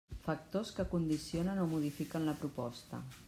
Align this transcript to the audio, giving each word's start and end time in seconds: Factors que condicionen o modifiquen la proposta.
Factors 0.27 0.71
que 0.77 0.85
condicionen 0.93 1.63
o 1.65 1.67
modifiquen 1.75 2.27
la 2.31 2.37
proposta. 2.43 3.05